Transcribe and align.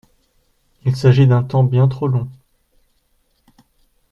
Il 0.83 0.95
s’agit 0.95 1.27
d’un 1.27 1.43
temps 1.43 1.63
bien 1.63 1.87
trop 1.87 2.07
long. 2.07 2.27